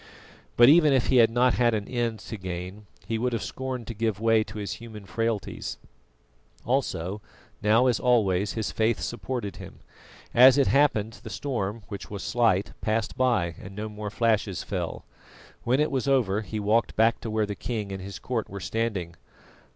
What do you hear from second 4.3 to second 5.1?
to his human